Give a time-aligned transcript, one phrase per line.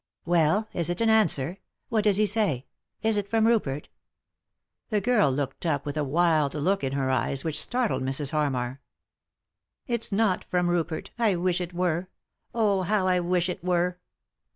[0.25, 0.67] "Well?
[0.73, 1.57] Is it an answer 7
[1.89, 2.65] What does he say?
[3.03, 3.89] Is it from Rupert?"
[4.89, 8.31] The girl looked up with a wild look in her eyes which startled Mrs.
[8.31, 8.81] Harmar."
[9.85, 12.09] It's not from Rupert— I wish it were;
[12.51, 13.99] oh, how I wish it were."